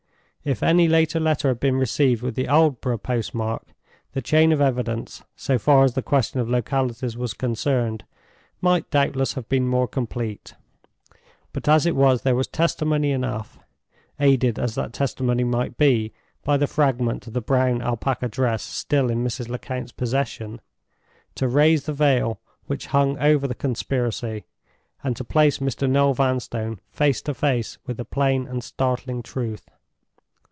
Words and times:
If 0.43 0.63
any 0.63 0.87
later 0.87 1.19
letter 1.19 1.49
had 1.49 1.59
been 1.59 1.75
received 1.75 2.23
with 2.23 2.33
the 2.33 2.47
Aldborough 2.47 2.97
postmark, 2.97 3.61
the 4.13 4.23
chain 4.23 4.51
of 4.51 4.59
evidence, 4.59 5.21
so 5.35 5.59
far 5.59 5.83
as 5.83 5.93
the 5.93 6.01
question 6.01 6.39
of 6.39 6.49
localities 6.49 7.15
was 7.15 7.35
concerned, 7.35 8.05
might 8.59 8.89
doubtless 8.89 9.33
have 9.33 9.47
been 9.47 9.67
more 9.67 9.87
complete. 9.87 10.55
But 11.53 11.67
as 11.69 11.85
it 11.85 11.95
was, 11.95 12.23
there 12.23 12.33
was 12.33 12.47
testimony 12.47 13.11
enough 13.11 13.59
(aided 14.19 14.57
as 14.57 14.73
that 14.73 14.93
testimony 14.93 15.43
might 15.43 15.77
be 15.77 16.11
by 16.43 16.57
the 16.57 16.65
fragment 16.65 17.27
of 17.27 17.33
the 17.33 17.41
brown 17.41 17.79
alpaca 17.83 18.27
dress 18.27 18.63
still 18.63 19.11
in 19.11 19.23
Mrs. 19.23 19.47
Lecount's 19.47 19.91
possession) 19.91 20.59
to 21.35 21.47
raise 21.47 21.83
the 21.85 21.93
veil 21.93 22.39
which 22.65 22.87
hung 22.87 23.15
over 23.19 23.45
the 23.47 23.53
conspiracy, 23.53 24.45
and 25.03 25.15
to 25.17 25.23
place 25.23 25.59
Mr. 25.59 25.87
Noel 25.87 26.15
Vanstone 26.15 26.79
face 26.89 27.21
to 27.21 27.35
face 27.35 27.77
with 27.85 27.97
the 27.97 28.05
plain 28.05 28.47
and 28.47 28.63
startling 28.63 29.21
truth. 29.21 29.69